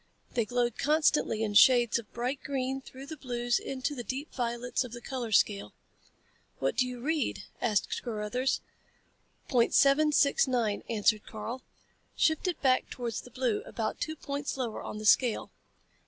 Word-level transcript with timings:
They 0.33 0.45
glowed 0.45 0.79
constantly 0.79 1.43
in 1.43 1.53
shades 1.53 1.99
of 1.99 2.11
bright 2.11 2.39
green 2.43 2.81
through 2.81 3.05
the 3.05 3.15
blues 3.17 3.59
into 3.59 3.93
the 3.93 4.03
deep 4.03 4.33
violets 4.33 4.83
of 4.83 4.93
the 4.93 4.99
color 4.99 5.31
scale. 5.31 5.73
"What 6.57 6.75
do 6.75 6.87
you 6.87 6.99
read?" 7.01 7.43
asked 7.61 8.01
Carruthers. 8.01 8.61
"Point 9.47 9.75
seven 9.75 10.11
six 10.11 10.47
nine," 10.47 10.81
answered 10.89 11.27
Karl. 11.27 11.61
"Shift 12.15 12.47
it 12.47 12.59
back 12.63 12.89
towards 12.89 13.21
the 13.21 13.29
blue, 13.29 13.61
about 13.67 14.01
two 14.01 14.15
points 14.15 14.57
lower 14.57 14.81
on 14.81 14.97
the 14.97 15.05
scale." 15.05 15.51